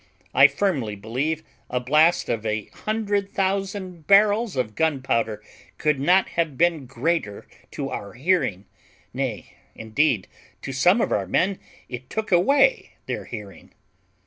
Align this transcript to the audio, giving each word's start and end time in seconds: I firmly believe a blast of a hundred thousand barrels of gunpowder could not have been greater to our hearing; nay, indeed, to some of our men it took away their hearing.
I 0.33 0.47
firmly 0.47 0.95
believe 0.95 1.43
a 1.69 1.79
blast 1.79 2.27
of 2.27 2.43
a 2.43 2.65
hundred 2.73 3.29
thousand 3.29 4.07
barrels 4.07 4.55
of 4.55 4.73
gunpowder 4.73 5.43
could 5.77 5.99
not 5.99 6.29
have 6.29 6.57
been 6.57 6.87
greater 6.87 7.45
to 7.73 7.91
our 7.91 8.13
hearing; 8.13 8.65
nay, 9.13 9.53
indeed, 9.75 10.27
to 10.63 10.73
some 10.73 11.01
of 11.01 11.11
our 11.11 11.27
men 11.27 11.59
it 11.87 12.09
took 12.09 12.31
away 12.31 12.93
their 13.05 13.25
hearing. 13.25 13.73